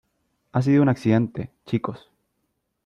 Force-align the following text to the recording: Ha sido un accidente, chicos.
Ha 0.53 0.63
sido 0.63 0.81
un 0.81 0.89
accidente, 0.89 1.51
chicos. 1.67 2.09